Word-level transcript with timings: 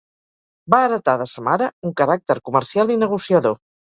Va 0.73 0.77
heretar 0.85 1.13
de 1.23 1.27
sa 1.33 1.43
mare 1.49 1.69
un 1.89 1.93
caràcter 2.03 2.39
comercial 2.49 2.97
i 2.97 2.99
negociador. 3.05 3.57